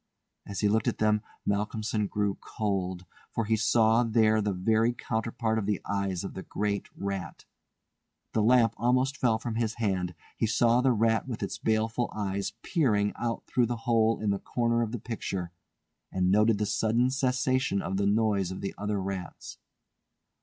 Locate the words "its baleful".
11.43-12.11